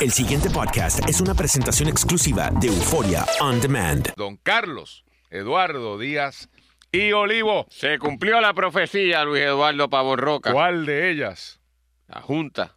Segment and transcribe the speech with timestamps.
[0.00, 4.12] El siguiente podcast es una presentación exclusiva de Euforia On Demand.
[4.16, 6.48] Don Carlos Eduardo Díaz
[6.90, 7.66] y Olivo.
[7.70, 10.52] Se cumplió la profecía, Luis Eduardo Pavón Roca.
[10.52, 11.60] ¿Cuál de ellas?
[12.08, 12.76] La Junta.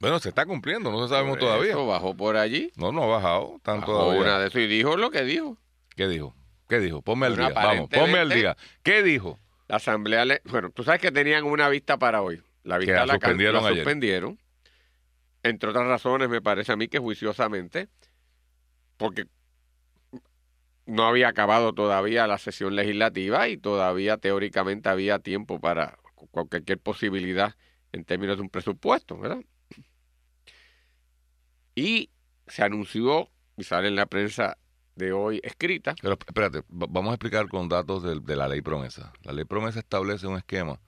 [0.00, 1.72] Bueno, se está cumpliendo, no sabemos Por todavía.
[1.72, 2.72] eso bajó por allí.
[2.76, 3.60] No, no ha bajado.
[3.64, 4.20] Bajó todavía.
[4.22, 5.58] una de eso y dijo lo que dijo.
[5.94, 6.34] ¿Qué dijo?
[6.68, 7.02] ¿Qué dijo?
[7.02, 7.60] Ponme al Bueno, día.
[7.62, 8.56] Vamos, ponme al día.
[8.82, 9.38] ¿Qué dijo?
[9.68, 12.42] La asamblea, le- bueno, tú sabes que tenían una vista para hoy.
[12.64, 14.38] La Que vista la la, can- suspendieron la suspendieron.
[15.42, 17.88] Entre otras razones, me parece a mí que juiciosamente,
[18.96, 19.26] porque
[20.86, 26.78] no había acabado todavía la sesión legislativa y todavía teóricamente había tiempo para cu- cualquier
[26.78, 27.54] posibilidad
[27.92, 29.42] en términos de un presupuesto, ¿verdad?
[31.74, 32.10] Y
[32.46, 34.58] se anunció, y sale en la prensa
[34.96, 39.12] de hoy escrita, Pero espérate, va- vamos a explicar con datos de, la ley promesa.
[39.22, 40.80] La ley promesa establece un esquema,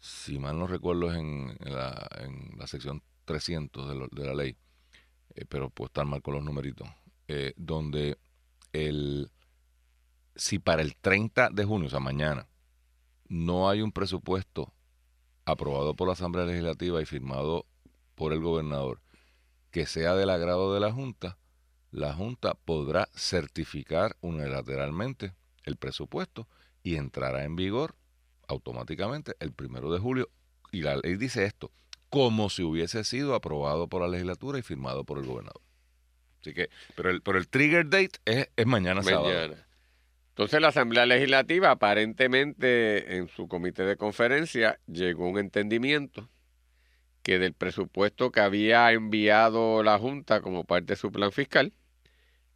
[0.00, 4.34] si mal no recuerdo es en la, en la sección 300 de, lo- de la
[4.34, 4.56] ley,
[5.36, 6.88] eh, pero puedo estar mal con los numeritos,
[7.28, 8.18] eh, donde
[8.72, 9.30] el,
[10.36, 12.46] si para el 30 de junio, o sea, mañana,
[13.28, 14.72] no hay un presupuesto
[15.46, 17.66] aprobado por la Asamblea Legislativa y firmado
[18.14, 19.00] por el gobernador
[19.70, 21.38] que sea del agrado de la Junta,
[21.92, 25.34] la Junta podrá certificar unilateralmente
[25.64, 26.48] el presupuesto
[26.82, 27.96] y entrará en vigor
[28.48, 30.30] automáticamente el primero de julio.
[30.72, 31.70] Y la ley dice esto,
[32.10, 35.60] como si hubiese sido aprobado por la legislatura y firmado por el gobernador.
[36.40, 39.24] Así que, pero el, pero el trigger date es, es mañana, sábado.
[39.28, 39.66] Mañana.
[40.30, 46.28] Entonces la Asamblea Legislativa aparentemente en su comité de conferencia llegó a un entendimiento
[47.24, 51.72] que del presupuesto que había enviado la Junta como parte de su plan fiscal,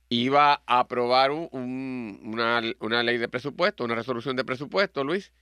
[0.09, 5.33] iba a aprobar un- una, una ley de presupuesto, una resolución de presupuesto, Luis,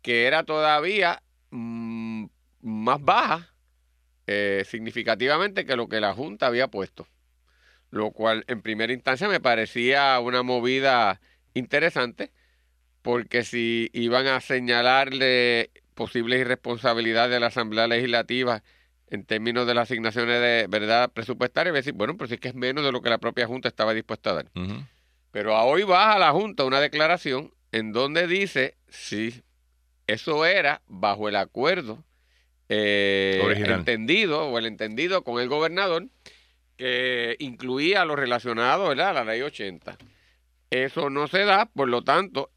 [0.00, 2.26] que era todavía mm,
[2.62, 3.52] más baja
[4.28, 7.08] eh, significativamente que lo que la Junta había puesto
[7.90, 11.20] lo cual en primera instancia me parecía una movida
[11.54, 12.30] interesante,
[13.02, 18.62] porque si iban a señalarle posibles irresponsabilidades de la Asamblea Legislativa
[19.10, 22.40] en términos de las asignaciones de verdad presupuestarias, iba a decir, bueno, pero si es
[22.40, 24.46] que es menos de lo que la propia Junta estaba dispuesta a dar.
[25.30, 29.42] Pero a hoy baja la Junta una declaración en donde dice si
[30.06, 32.04] eso era bajo el acuerdo
[32.68, 36.06] eh, entendido o el entendido con el gobernador
[36.76, 39.10] que incluía lo relacionado ¿verdad?
[39.10, 39.98] a la ley 80.
[40.70, 42.50] Eso no se da, por lo tanto,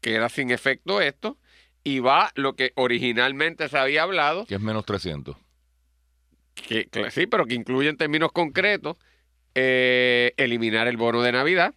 [0.00, 1.38] queda sin efecto esto
[1.84, 5.36] y va lo que originalmente se había hablado, Que es menos 300.
[6.54, 8.96] que, que sí, pero que incluye en términos concretos
[9.54, 11.74] eh, eliminar el bono de Navidad,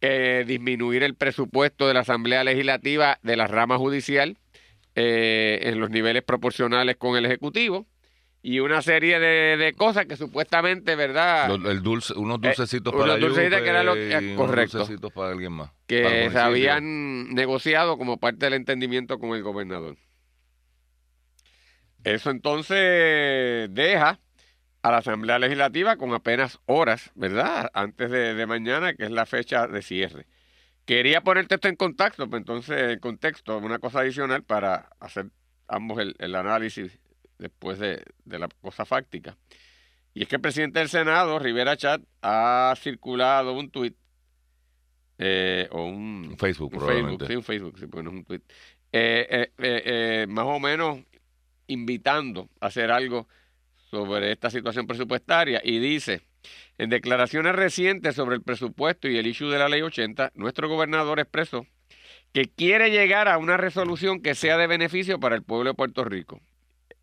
[0.00, 4.36] eh, disminuir el presupuesto de la Asamblea Legislativa de la rama judicial
[4.96, 7.86] eh, en los niveles proporcionales con el Ejecutivo
[8.42, 11.48] y una serie de, de cosas que supuestamente, ¿verdad?
[11.58, 12.92] Lo- el dulce, unos dulcecitos.
[12.92, 15.70] Eh, para unos dulcecitos que era lo que- Yupe y unos dulcecitos para alguien más.
[15.86, 16.02] que
[16.32, 19.96] se habían negociado como parte del entendimiento con el gobernador.
[22.04, 24.20] Eso entonces deja
[24.82, 27.68] a la Asamblea Legislativa con apenas horas, ¿verdad?
[27.74, 30.26] Antes de, de mañana, que es la fecha de cierre.
[30.86, 35.26] Quería ponerte esto en contexto, pues entonces en contexto, una cosa adicional para hacer
[35.68, 36.98] ambos el, el análisis
[37.38, 39.36] después de, de la cosa fáctica.
[40.14, 43.94] Y es que el presidente del Senado, Rivera Chat, ha circulado un tuit
[45.18, 47.26] eh, o un, Un Facebook, un probablemente.
[47.26, 48.40] Facebook, sí, un Facebook, sí, porque no es un tweet.
[48.92, 51.00] Eh, eh, eh, eh, más o menos
[51.66, 53.26] invitando a hacer algo
[53.90, 56.22] sobre esta situación presupuestaria y dice,
[56.78, 61.20] en declaraciones recientes sobre el presupuesto y el issue de la ley 80, nuestro gobernador
[61.20, 61.66] expresó
[62.32, 66.04] que quiere llegar a una resolución que sea de beneficio para el pueblo de Puerto
[66.04, 66.40] Rico.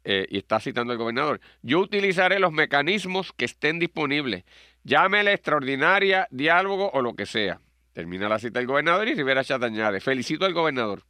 [0.05, 1.39] Eh, y está citando el gobernador.
[1.61, 4.43] Yo utilizaré los mecanismos que estén disponibles.
[4.83, 7.61] Llámele extraordinaria, diálogo o lo que sea.
[7.93, 9.61] Termina la cita del gobernador y Rivera Chat
[10.01, 11.03] felicito al gobernador.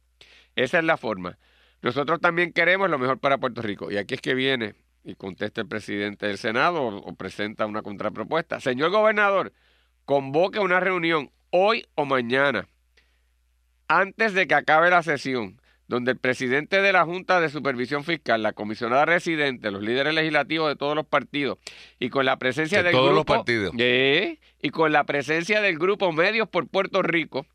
[0.54, 1.38] Esa es la forma.
[1.82, 3.90] Nosotros también queremos lo mejor para Puerto Rico.
[3.90, 4.74] Y aquí es que viene
[5.04, 8.60] y contesta el presidente del Senado o, o presenta una contrapropuesta.
[8.60, 9.52] Señor gobernador,
[10.04, 12.68] convoque una reunión hoy o mañana,
[13.86, 18.42] antes de que acabe la sesión, donde el presidente de la Junta de Supervisión Fiscal,
[18.42, 21.58] la comisionada residente, los líderes legislativos de todos los partidos
[21.98, 23.74] y con la presencia De del todos los partidos.
[23.78, 27.46] Eh, y con la presencia del grupo Medios por Puerto Rico,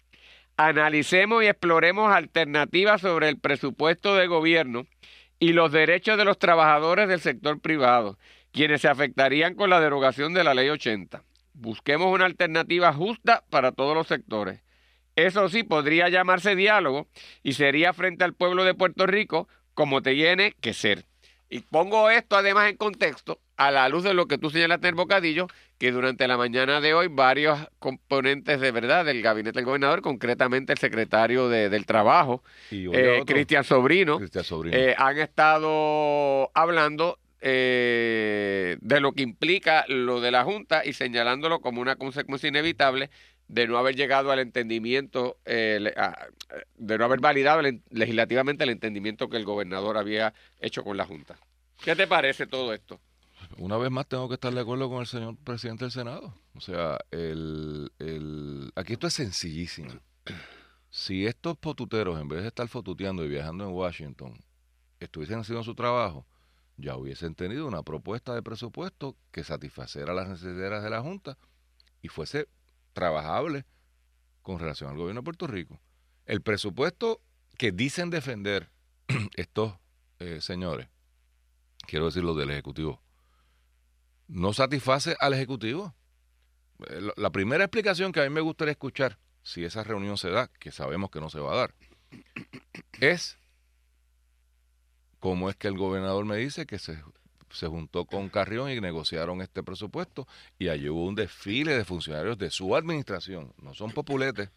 [0.58, 4.86] analicemos y exploremos alternativas sobre el presupuesto de gobierno
[5.40, 8.18] y los derechos de los trabajadores del sector privado,
[8.52, 11.24] quienes se afectarían con la derogación de la Ley 80.
[11.54, 14.62] Busquemos una alternativa justa para todos los sectores.
[15.16, 17.08] Eso sí, podría llamarse diálogo
[17.44, 21.09] y sería frente al pueblo de Puerto Rico como tiene que ser.
[21.50, 24.94] Y pongo esto además en contexto a la luz de lo que tú señalaste en
[24.94, 25.48] el bocadillo,
[25.80, 30.72] que durante la mañana de hoy varios componentes de verdad del gabinete del gobernador, concretamente
[30.74, 32.88] el secretario de- del Trabajo, eh,
[33.22, 34.78] otro, Cristian Sobrino, Cristian Sobrino.
[34.78, 41.62] eh, han estado hablando eh, de lo que implica lo de la Junta y señalándolo
[41.62, 43.10] como una consecuencia inevitable
[43.50, 45.92] de no haber llegado al entendimiento, eh,
[46.78, 51.36] de no haber validado legislativamente el entendimiento que el gobernador había hecho con la Junta.
[51.84, 53.00] ¿Qué te parece todo esto?
[53.58, 56.36] Una vez más tengo que estar de acuerdo con el señor presidente del Senado.
[56.54, 59.94] O sea, el, el- aquí esto es sencillísimo.
[60.92, 64.40] Si estos potuteros, en vez de estar fotuteando y viajando en Washington,
[65.00, 66.28] estuviesen haciendo su trabajo,
[66.78, 71.38] ya hubiesen tenido una propuesta de presupuesto que satisfacera las necesidades de la Junta
[72.04, 72.48] y fuese
[73.00, 73.66] trabajable
[74.42, 75.80] con relación al gobierno de Puerto Rico.
[76.26, 77.22] El presupuesto
[77.58, 78.70] que dicen defender
[79.36, 79.74] estos
[80.20, 80.90] eh, señores,
[81.88, 83.02] quiero decir los del Ejecutivo,
[84.28, 85.96] no satisface al Ejecutivo.
[86.90, 90.30] Eh, lo- La primera explicación que a mí me gustaría escuchar, si esa reunión se
[90.30, 91.74] da, que sabemos que no se va a dar,
[93.00, 93.38] es
[95.20, 97.02] cómo es que el gobernador me dice que se,
[97.52, 102.38] se juntó con Carrión y negociaron este presupuesto y allí hubo un desfile de funcionarios
[102.38, 104.50] de su administración, no son populetes,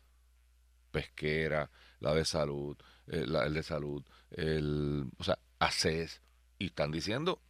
[0.91, 6.21] pesquera, la de salud, eh, la- el de salud, el, o sea, ACES,
[6.59, 7.41] y están diciendo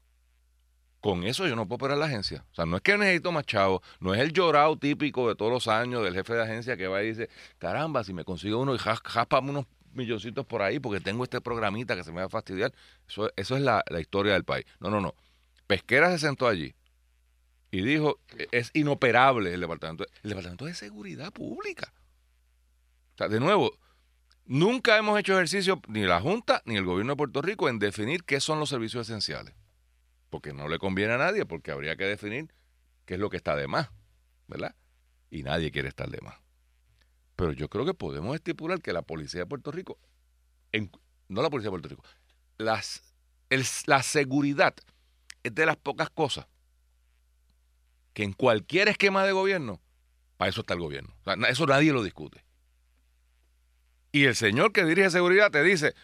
[1.01, 2.45] con eso yo no puedo operar la agencia.
[2.53, 5.51] O sea, no es que necesito más chavo, no es el llorado típico de todos
[5.51, 7.29] los años del jefe de agencia que va y dice,
[7.59, 11.41] caramba, si me consigo uno y jas- jáspame unos milloncitos por ahí porque tengo este
[11.41, 12.73] programita que se me va a fastidiar.
[13.09, 14.65] Eso, eso es la, la historia del país.
[14.79, 15.15] No, no, no.
[15.67, 16.75] Pesquera se sentó allí
[17.71, 21.93] y dijo, "E- es inoperable el departamento, el departamento de seguridad pública.
[23.15, 23.79] O sea, de nuevo,
[24.45, 28.25] nunca hemos hecho ejercicio, ni la Junta ni el gobierno de Puerto Rico, en definir
[28.25, 29.55] qué son los servicios esenciales
[30.31, 32.55] porque no le conviene a nadie, porque habría que definir
[33.05, 33.91] qué es lo que está de más,
[34.49, 34.75] ¿verdad?
[35.31, 36.37] Y nadie quiere estar de más.
[37.37, 39.99] Pero yo creo que podemos estipular que la policía de Puerto Rico,
[40.73, 40.91] en-
[41.29, 42.03] no la policía de Puerto Rico,
[42.57, 43.15] las,
[43.85, 44.75] la seguridad
[45.43, 46.47] es de las pocas cosas
[48.13, 49.81] que en cualquier esquema de gobierno,
[50.37, 51.15] para eso está el gobierno.
[51.49, 52.45] Eso nadie lo discute.
[54.13, 55.95] Y el señor que dirige seguridad te dice,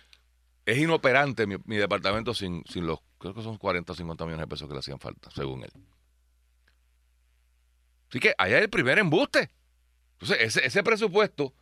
[0.64, 4.44] es inoperante mi, mi departamento sin, sin los, creo que son 40 o 50 millones
[4.44, 5.72] de pesos que le hacían falta, según él.
[8.08, 9.50] Así que allá hay el primer embuste.
[10.12, 11.52] Entonces, ese, ese presupuesto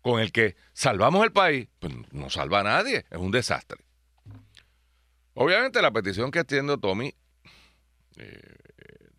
[0.00, 3.83] con el que salvamos el país, pues no salva a nadie, es un desastre.
[5.34, 7.14] Obviamente la petición que extiende Tommy
[8.16, 8.56] eh,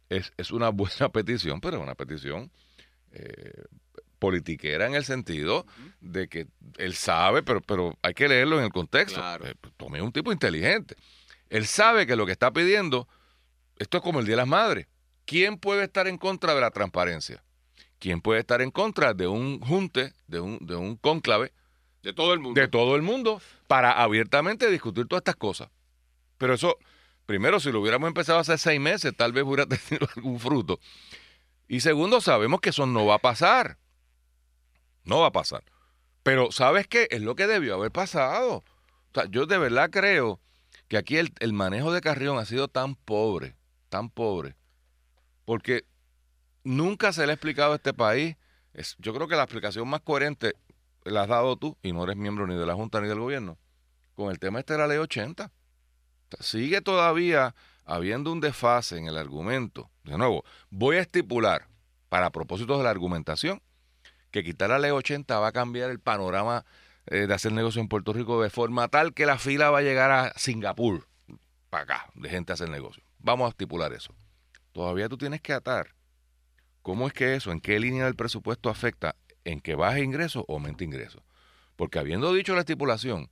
[0.10, 2.52] es, es una buena petición, pero es una petición
[3.12, 3.64] eh,
[4.20, 5.66] politiquera en el sentido
[6.00, 6.48] de que
[6.78, 9.20] él sabe, pero, pero hay que leerlo en el contexto.
[9.20, 9.46] Claro.
[9.46, 10.96] Eh, Tommy es un tipo inteligente.
[11.50, 13.08] Él sabe que lo que está pidiendo,
[13.78, 14.88] esto es como el Día de las Madres.
[15.26, 17.44] ¿Quién puede estar en contra de la transparencia?
[18.00, 21.52] ¿Quién puede estar en contra de un junte, de un, de un cónclave
[22.04, 22.60] De todo el mundo.
[22.60, 25.70] de todo el mundo para abiertamente discutir todas estas cosas?
[26.38, 26.78] Pero eso,
[27.26, 30.80] primero, si lo hubiéramos empezado hace seis meses, tal vez hubiera tenido algún fruto.
[31.68, 33.78] Y segundo, sabemos que eso no va a pasar.
[35.04, 35.64] No va a pasar.
[36.24, 37.08] Pero ¿sabes qué?
[37.12, 38.58] Es lo que debió haber pasado.
[38.58, 40.40] O sea, yo de verdad creo
[40.88, 43.56] que aquí el, el manejo de Carrión ha sido tan pobre,
[43.90, 44.56] tan pobre,
[45.46, 45.86] porque
[46.64, 48.36] nunca se le ha explicado a este país.
[48.74, 50.56] Es, yo creo que la explicación más coherente
[51.04, 53.57] la has dado tú, y no eres miembro ni de la Junta ni del gobierno,
[54.16, 55.52] con el tema este de la ley 80.
[56.40, 57.56] Sigue todavía
[57.86, 59.90] habiendo un desfase en el argumento.
[60.04, 61.68] De nuevo, voy a estipular,
[62.10, 63.62] para propósitos de la argumentación,
[64.32, 66.66] que quitar la ley 80 va a cambiar el panorama
[67.08, 69.84] eh, de hacer negocio en Puerto Rico de forma tal que la fila va a
[69.84, 71.08] llegar a Singapur,
[71.70, 73.04] para acá, de gente a hacer negocio.
[73.20, 74.14] Vamos a estipular eso.
[74.72, 75.96] Todavía tú tienes que atar
[76.82, 80.54] cómo es que eso, en qué línea del presupuesto afecta, en que baje ingresos o
[80.54, 81.24] aumente ingresos.
[81.76, 83.30] Porque habiendo dicho la estipulación,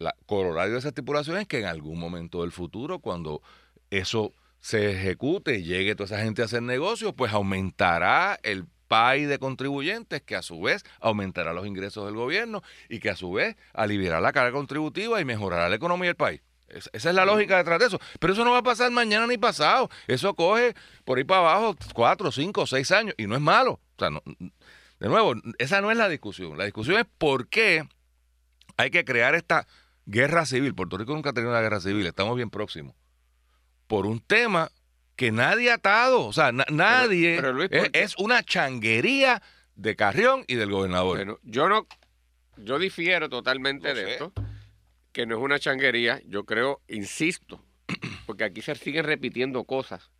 [0.00, 3.42] la corolario de esa estipulación es que en algún momento del futuro, cuando
[3.90, 9.26] eso se ejecute y llegue toda esa gente a hacer negocio, pues aumentará el PAI
[9.26, 13.30] de contribuyentes, que a su vez aumentará los ingresos del gobierno y que a su
[13.32, 16.40] vez aliviará la carga contributiva y mejorará la economía del país.
[16.68, 18.00] Es- esa es la lógica detrás de eso.
[18.18, 19.90] Pero eso no va a pasar mañana ni pasado.
[20.06, 23.72] Eso coge por ahí para abajo cuatro, cinco, seis años y no es malo.
[23.72, 26.56] O sea, no- de nuevo, esa no es la discusión.
[26.56, 27.84] La discusión es por qué
[28.76, 29.66] hay que crear esta
[30.06, 30.74] guerra civil.
[30.74, 32.94] Puerto Rico nunca ha tenido una guerra civil, estamos bien próximos.
[33.86, 34.70] Por un tema
[35.16, 36.26] que nadie ha atado.
[36.26, 37.36] O sea, na- nadie.
[37.36, 39.42] pero, Luis, es, es una changuería
[39.74, 41.16] de Carrión y del gobernador.
[41.16, 41.86] Bueno, yo no,
[42.56, 44.12] yo difiero totalmente Lo de sé.
[44.12, 44.32] esto.
[45.12, 47.64] que no es una changuería, yo creo, insisto,
[48.26, 50.10] porque aquí se siguen repitiendo cosas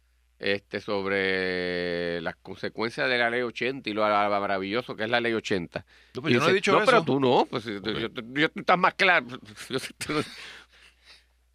[0.40, 5.34] este, sobre las consecuencias de la ley 80 y lo maravilloso que es la ley
[5.34, 5.84] 80.
[6.14, 6.86] No, pero yo no he dicho no, eso.
[6.86, 9.26] pero tú no, pues yo, yo- yo- tú estás más claro.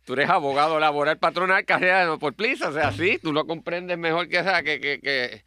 [0.06, 3.98] Tú, eres abogado laboral patronal, carrera no por plisa, o sea, sí, tú lo comprendes
[3.98, 5.44] mejor que, o sea, que, que, que,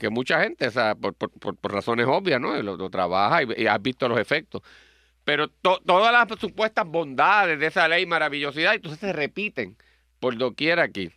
[0.00, 2.60] que- mucha gente, o sea, por, por, por- por razones obvias, ¿no?
[2.62, 4.62] Lo, lo trabaja y, y has visto los efectos.
[5.22, 9.76] Pero to- todas las supuestas bondades de esa ley, maravillosidad, entonces se repiten
[10.18, 11.12] por doquier aquí.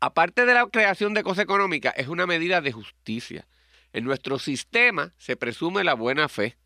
[0.00, 3.46] Aparte de la creación de cosa económica, es una medida de justicia.
[3.92, 6.56] En nuestro sistema se presume la buena fe.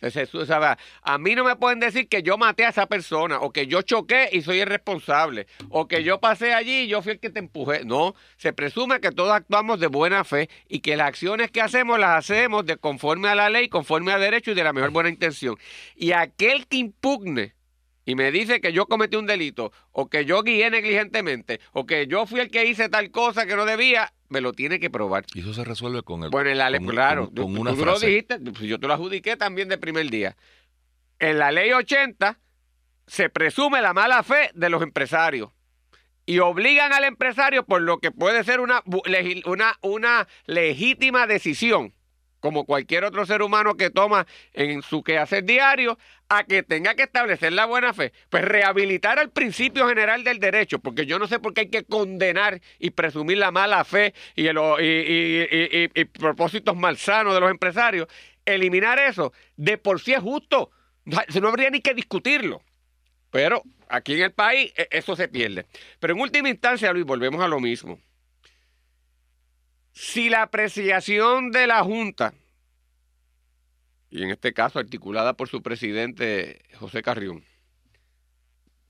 [0.00, 3.40] Se- se- sea, a mí no me pueden decir que yo maté a esa persona,
[3.40, 7.00] o que yo choqué y soy el responsable, o que yo pasé allí y yo
[7.00, 7.84] fui el que te empujé.
[7.86, 11.98] No, se presume que todos actuamos de buena fe y que las acciones que hacemos
[11.98, 15.08] las hacemos de conforme a la ley, conforme a derecho y de la mejor buena
[15.08, 15.56] intención.
[15.96, 17.55] Y aquel que impugne
[18.06, 22.06] y me dice que yo cometí un delito, o que yo guié negligentemente, o que
[22.06, 25.26] yo fui el que hice tal cosa que no debía, me lo tiene que probar.
[25.34, 26.30] Y eso se resuelve con el.
[26.30, 28.06] Bueno, en la ley, con- claro, con- tú- con tú una lo frase.
[28.06, 30.36] dijiste, pues yo te lo adjudiqué también de primer día.
[31.18, 32.38] En la ley 80
[33.06, 35.50] se presume la mala fe de los empresarios
[36.26, 38.82] y obligan al empresario por lo que puede ser una,
[39.46, 41.94] una, una legítima decisión,
[42.40, 47.04] como cualquier otro ser humano que toma en su quehacer diario, a que tenga que
[47.04, 48.12] establecer la buena fe.
[48.30, 51.84] Pues rehabilitar el principio general del derecho, porque yo no sé por qué hay que
[51.84, 57.50] condenar y presumir la mala fe y, el- y- y- y- propósitos malsanos de los
[57.50, 58.08] empresarios.
[58.44, 60.70] Eliminar eso, de por sí es justo.
[61.04, 62.62] No, no habría ni que discutirlo.
[63.30, 65.66] Pero aquí en el país e- eso se pierde.
[66.00, 68.00] Pero en última instancia, Luis, volvemos a lo mismo.
[69.98, 72.34] Si la apreciación de la Junta,
[74.10, 77.46] y en este caso articulada por su presidente José Carrión,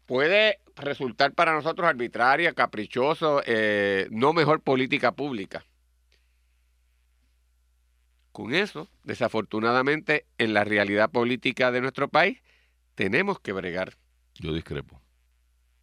[0.04, 5.64] puede resultar para nosotros arbitraria, caprichoso, eh, no mejor política pública.
[8.32, 12.42] Con eso, desafortunadamente, en la realidad política de nuestro país,
[12.96, 13.96] tenemos que bregar.
[14.34, 15.00] Yo discrepo.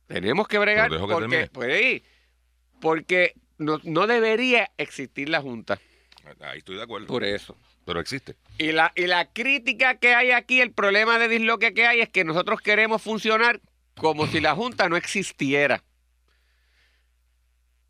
[0.07, 2.03] Tenemos que bregar que porque, pues, sí,
[2.81, 5.79] porque no, no debería existir la Junta
[6.39, 7.07] Ahí estoy de acuerdo.
[7.07, 7.57] por eso.
[7.85, 8.35] Pero existe.
[8.57, 12.09] Y la, y la crítica que hay aquí, el problema de disloque que hay es
[12.09, 13.59] que nosotros queremos funcionar
[13.95, 15.83] como si la Junta no existiera.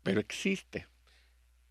[0.02, 0.88] Pero existe.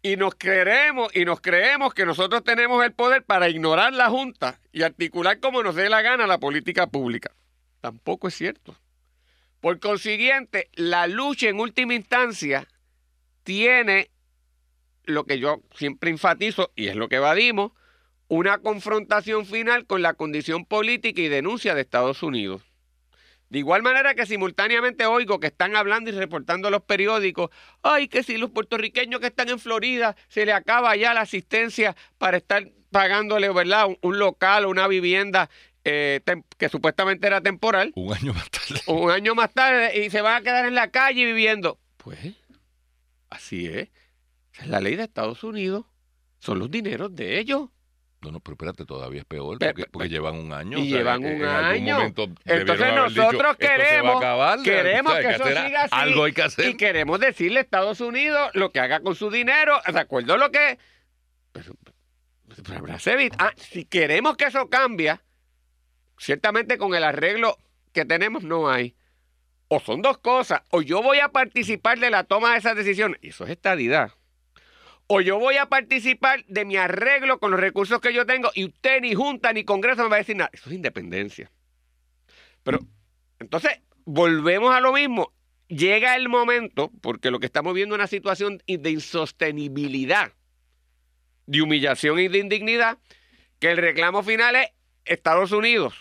[0.02, 4.60] Y nos creemos, y nos creemos que nosotros tenemos el poder para ignorar la Junta
[4.72, 7.32] y articular como nos dé la gana la política pública.
[7.82, 8.78] Tampoco es cierto.
[9.60, 12.68] Por consiguiente, la lucha en última instancia
[13.44, 14.10] tiene
[15.06, 17.72] lo que yo siempre enfatizo, y es lo que evadimos,
[18.28, 22.62] una confrontación final con la condición política y denuncia de Estados Unidos.
[23.50, 27.52] De igual manera que simultáneamente oigo que están hablando y reportando los periódicos,
[27.84, 31.96] ay, que si los puertorriqueños que están en Florida se le acaba ya la asistencia
[32.18, 33.88] para estar pagándole, ¿verdad?
[33.88, 35.52] Un, un local o una vivienda
[35.84, 36.22] eh,
[36.58, 38.82] que supuestamente era temporal, Un año más tarde.
[38.88, 41.78] un año más tarde y se van a quedar en la calle viviendo.
[41.98, 42.20] Pues,
[43.34, 43.90] así es.
[44.60, 45.86] Es la ley de Estados Unidos.
[46.40, 47.70] Son los dineros de ellos.
[48.22, 49.60] No, no, pero espérate, todavía es peor.
[49.60, 50.78] Pe- Porque, llevan un año.
[50.80, 52.02] y o sea, llevan en- un año.
[52.02, 55.90] Entonces dicho, nosotros "Esto se va a queremos, acabar", queremos que eso hacer- siga así.
[55.92, 56.70] Algo hay que hacer.
[56.70, 60.38] Y queremos decirle a Estados Unidos lo que haga con su dinero, de acuerdo a
[60.38, 60.78] lo que...
[61.52, 61.74] Pero,
[63.40, 65.20] ah, si queremos que eso cambie,
[66.18, 67.58] ciertamente con el arreglo
[67.92, 68.96] que tenemos no hay.
[69.75, 73.18] O son dos cosas, o yo voy a participar de la toma de esas decisiones,
[73.24, 74.12] y eso es estadidad.
[75.08, 78.65] O yo voy a participar de mi arreglo con los recursos que yo tengo y
[78.65, 80.51] usted ni junta ni congreso me va a decir nada.
[80.53, 81.51] Eso es independencia.
[82.62, 82.82] Pero
[83.39, 85.34] entonces volvemos a lo mismo.
[85.70, 90.34] Llega el momento, porque lo que estamos viendo es una situación de insostenibilidad,
[91.48, 93.00] de humillación y de indignidad,
[93.58, 94.68] que el reclamo final es
[95.06, 95.96] Estados Unidos,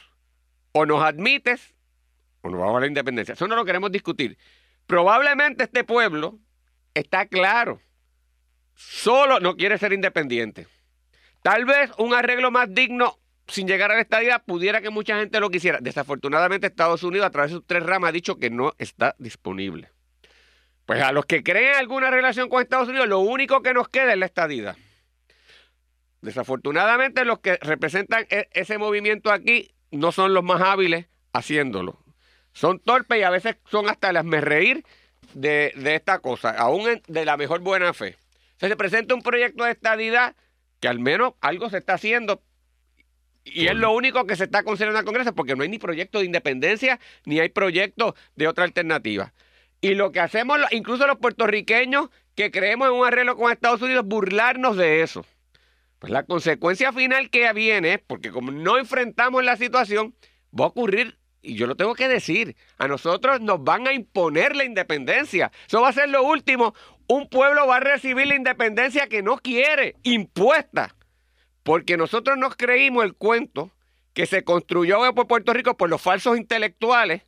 [0.72, 1.74] o nos admites
[2.42, 3.34] o nos vamos a la independencia.
[3.34, 4.36] Eso no lo queremos discutir.
[4.86, 6.38] Probablemente este pueblo
[6.94, 7.80] está claro,
[8.74, 10.66] solo no quiere ser independiente.
[11.42, 13.18] Tal vez un arreglo más digno
[13.48, 15.78] sin llegar a la estadidad pudiera que mucha gente lo quisiera.
[15.80, 19.90] Desafortunadamente Estados Unidos a través de sus tres ramas ha dicho que no está disponible.
[20.86, 24.12] Pues a los que creen alguna relación con Estados Unidos, lo único que nos queda
[24.12, 24.76] es la estadidad.
[26.20, 32.01] Desafortunadamente los que representan e- ese movimiento aquí no son los más hábiles haciéndolo.
[32.52, 34.84] Son torpes y a veces son hasta las reír
[35.34, 38.16] de, de esta cosa, aún en- de la mejor buena fe.
[38.58, 40.36] Se presenta un proyecto de estadidad
[40.80, 42.42] que al menos algo se está haciendo
[43.44, 46.20] Y es lo único que se está considerando el Congreso porque no hay ni proyecto
[46.20, 49.32] de independencia ni hay proyecto de otra alternativa.
[49.80, 54.06] Y lo que hacemos, incluso los puertorriqueños que creemos en un arreglo con Estados Unidos,
[54.06, 55.26] burlarnos de eso.
[55.98, 60.14] Pues la consecuencia final que viene, porque como no enfrentamos la situación,
[60.58, 64.54] va a ocurrir, y yo lo tengo que decir, a nosotros nos van a imponer
[64.54, 65.50] la independencia.
[65.66, 66.74] Eso va a ser lo último.
[67.08, 70.94] Un pueblo va a recibir la independencia que no quiere, impuesta.
[71.64, 73.70] Porque nosotros nos creímos el cuento
[74.14, 77.22] que se construyó por Puerto Rico por los falsos intelectuales,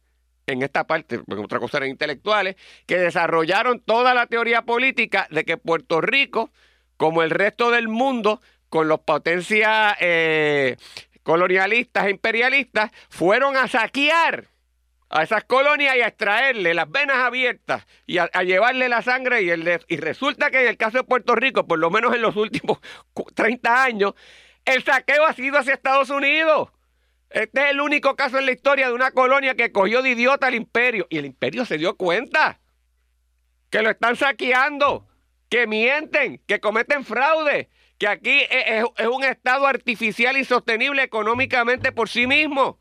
[0.46, 2.56] en esta parte, porque otra cosa eran intelectuales,
[2.86, 6.50] que desarrollaron toda la teoría política de que Puerto Rico,
[6.96, 10.76] como el resto del mundo, con las potencias eh,
[11.24, 14.44] colonialistas e imperialistas, fueron a saquear
[15.10, 19.50] a esas colonias y a extraerle las venas abiertas y a, llevarle la sangre y,
[19.50, 22.36] el y resulta que en el caso de Puerto Rico, por lo menos en los
[22.36, 22.78] últimos
[23.34, 24.14] 30 años,
[24.64, 26.70] el saqueo ha sido hacia Estados Unidos.
[27.30, 30.46] Este es el único caso en la historia de una colonia que cogió de idiota
[30.46, 32.60] al imperio y el imperio se dio cuenta
[33.70, 35.06] que lo están saqueando,
[35.48, 41.92] que mienten, que cometen fraude, que aquí es, es un estado artificial y sostenible económicamente
[41.92, 42.78] por sí mismo.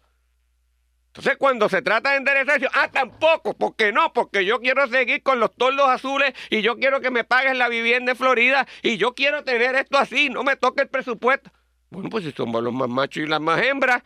[1.15, 4.11] Entonces, cuando se trata de enderezar, ah, tampoco, ¿por qué no?
[4.13, 7.69] Porque yo quiero seguir con los tordos azules y yo quiero que me paguen la
[7.69, 11.51] vivienda en Florida y yo quiero tener esto así, no me toque el presupuesto.
[11.91, 14.01] Bueno, pues si somos los más machos y las más hembras,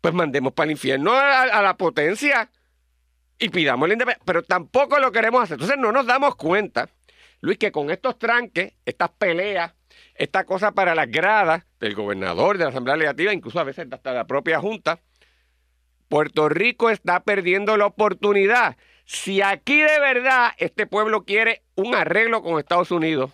[0.00, 2.48] pues mandemos para el infierno a, la potencia
[3.40, 4.24] y pidamos la independencia.
[4.24, 5.54] Pero tampoco lo queremos hacer.
[5.54, 6.88] Entonces, no nos damos cuenta,
[7.40, 9.74] Luis, que con estos tranques, estas peleas,
[10.14, 14.12] esta cosa para las gradas del gobernador, de la Asamblea Legislativa, incluso a veces hasta
[14.12, 15.00] la propia Junta,
[16.08, 18.76] Puerto Rico está perdiendo la oportunidad.
[19.04, 23.30] Si aquí de verdad este pueblo quiere un arreglo con Estados Unidos,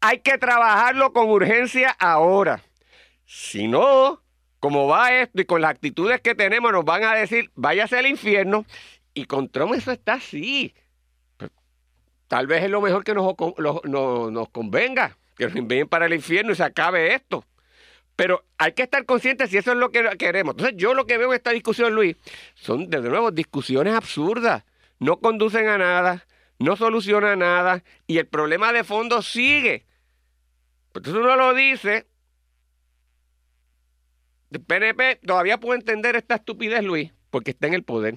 [0.00, 2.62] hay que trabajarlo con urgencia ahora.
[3.24, 4.22] Si no,
[4.58, 8.06] como va esto y con las actitudes que tenemos, nos van a decir, váyase al
[8.06, 8.64] infierno.
[9.14, 10.74] Y con Trump eso está así.
[12.28, 13.34] Tal vez es lo mejor que nos
[14.52, 17.44] convenga, que nos envíen para el infierno y se acabe esto.
[18.14, 20.52] Pero hay que estar conscientes si eso es lo que queremos.
[20.52, 22.16] Entonces, yo lo que veo en esta discusión, Luis,
[22.54, 24.64] son, desde nuevo, discusiones absurdas.
[24.98, 26.26] No conducen a nada,
[26.58, 29.86] no solucionan nada y el problema de fondo sigue.
[30.94, 32.06] Entonces uno lo dice.
[34.50, 38.16] El PNP todavía puede entender esta estupidez, Luis, porque está en el poder.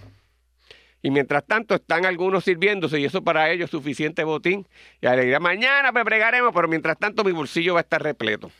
[1.05, 4.65] Y mientras tanto están algunos sirviéndose y eso para ellos es suficiente botín.
[5.01, 8.51] Y alegría, mañana me pregaremos, pero mientras tanto mi bolsillo va a estar repleto.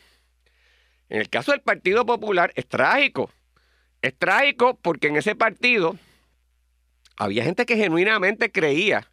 [1.08, 3.30] En el caso del Partido Popular es trágico.
[4.02, 5.96] Es trágico porque en ese partido
[7.16, 9.10] había gente que genuinamente creía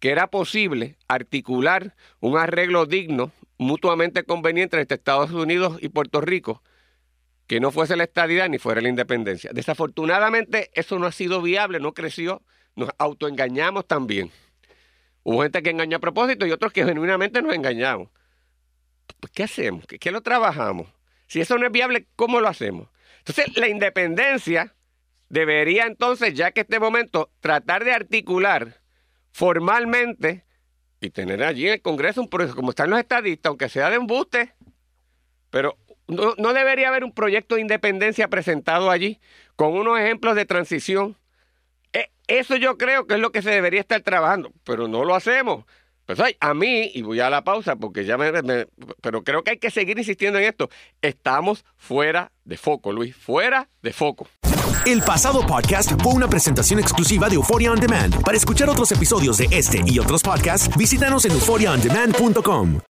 [0.00, 6.64] que era posible articular un arreglo digno, mutuamente conveniente entre Estados Unidos y Puerto Rico,
[7.46, 9.52] que no fuese la estadidad ni fuera la independencia.
[9.54, 12.42] Desafortunadamente eso no ha sido viable, no creció,
[12.76, 14.30] nos autoengañamos también.
[15.22, 18.08] Hubo gente que engañó a propósito y otros que genuinamente nos engañamos.
[19.20, 19.86] Pues, ¿Qué hacemos?
[19.86, 20.88] ¿Qué, lo trabajamos?
[21.26, 22.88] Si eso no es viable, ¿cómo lo hacemos?
[23.18, 24.74] Entonces, la independencia
[25.28, 28.80] debería entonces, ya que este momento, tratar de articular
[29.30, 30.44] formalmente
[31.00, 33.96] y tener allí en el Congreso un proyecto, como están los estadistas, aunque sea de
[33.96, 34.54] embuste,
[35.50, 35.76] pero
[36.08, 39.20] no, no, debería haber un proyecto de independencia presentado allí
[39.56, 41.16] con unos ejemplos de transición.
[42.32, 45.66] Eso yo creo que es lo que se debería estar trabajando, pero no lo hacemos.
[46.06, 48.32] Pues a mí, y voy a la pausa porque ya me,
[49.02, 50.70] Pero creo que hay que seguir insistiendo en esto.
[51.02, 54.28] Estamos fuera de foco, Luis, fuera de foco.
[54.86, 58.22] El pasado podcast fue una presentación exclusiva de Euphoria On Demand.
[58.22, 62.80] Para escuchar otros episodios de este y otros podcasts, visítanos en euphoriaondemand.com.